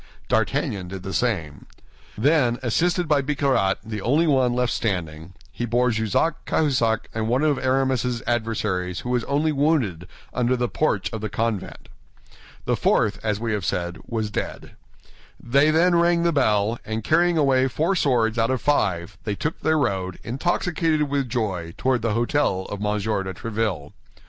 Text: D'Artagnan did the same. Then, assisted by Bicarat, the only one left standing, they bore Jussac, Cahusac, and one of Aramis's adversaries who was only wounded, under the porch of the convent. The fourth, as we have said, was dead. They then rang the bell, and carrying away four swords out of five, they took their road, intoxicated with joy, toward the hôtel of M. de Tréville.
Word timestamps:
D'Artagnan 0.29 0.87
did 0.87 1.03
the 1.03 1.13
same. 1.13 1.67
Then, 2.17 2.57
assisted 2.63 3.07
by 3.07 3.21
Bicarat, 3.21 3.77
the 3.85 4.01
only 4.01 4.25
one 4.25 4.51
left 4.53 4.73
standing, 4.73 5.33
they 5.59 5.65
bore 5.65 5.91
Jussac, 5.91 6.43
Cahusac, 6.47 7.01
and 7.13 7.27
one 7.27 7.43
of 7.43 7.59
Aramis's 7.59 8.23
adversaries 8.25 9.01
who 9.01 9.11
was 9.11 9.23
only 9.25 9.51
wounded, 9.51 10.07
under 10.33 10.57
the 10.57 10.67
porch 10.67 11.13
of 11.13 11.21
the 11.21 11.29
convent. 11.29 11.87
The 12.65 12.75
fourth, 12.75 13.19
as 13.23 13.39
we 13.39 13.53
have 13.53 13.63
said, 13.63 13.99
was 14.07 14.31
dead. 14.31 14.71
They 15.39 15.69
then 15.69 15.93
rang 15.93 16.23
the 16.23 16.33
bell, 16.33 16.79
and 16.83 17.03
carrying 17.03 17.37
away 17.37 17.67
four 17.67 17.95
swords 17.95 18.39
out 18.39 18.49
of 18.49 18.59
five, 18.59 19.19
they 19.23 19.35
took 19.35 19.59
their 19.59 19.77
road, 19.77 20.17
intoxicated 20.23 21.03
with 21.11 21.29
joy, 21.29 21.75
toward 21.77 22.01
the 22.01 22.15
hôtel 22.15 22.65
of 22.71 22.79
M. 22.83 22.97
de 22.97 23.33
Tréville. 23.39 23.93